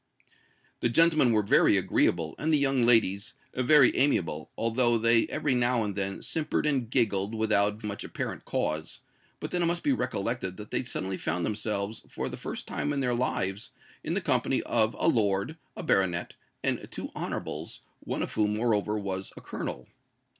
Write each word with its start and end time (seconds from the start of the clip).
The 0.79 0.89
gentlemen 0.89 1.31
were 1.31 1.43
very 1.43 1.77
agreeable, 1.77 2.33
and 2.39 2.51
the 2.51 2.57
young 2.57 2.87
ladles 2.87 3.35
very 3.53 3.95
amiable—although 3.95 4.97
they 4.97 5.27
every 5.27 5.53
now 5.53 5.83
and 5.83 5.95
then 5.95 6.23
simpered 6.23 6.65
and 6.65 6.89
giggled 6.89 7.35
without 7.35 7.83
much 7.83 8.03
apparent 8.03 8.43
cause; 8.43 9.01
but 9.39 9.51
then 9.51 9.61
it 9.61 9.67
must 9.67 9.83
be 9.83 9.93
recollected 9.93 10.57
that 10.57 10.71
they 10.71 10.81
suddenly 10.83 11.17
found 11.17 11.45
themselves 11.45 12.01
for 12.07 12.29
the 12.29 12.35
first 12.35 12.65
time 12.65 12.91
in 12.91 12.99
their 12.99 13.13
lives 13.13 13.69
in 14.03 14.15
the 14.15 14.21
company 14.21 14.63
of 14.63 14.95
a 14.97 15.07
Lord, 15.07 15.55
a 15.75 15.83
Baronet, 15.83 16.33
and 16.63 16.87
two 16.89 17.11
Honourables, 17.15 17.81
one 17.99 18.23
of 18.23 18.33
whom 18.33 18.55
moreover 18.55 18.97
was 18.97 19.31
a 19.37 19.41
Colonel. 19.41 19.87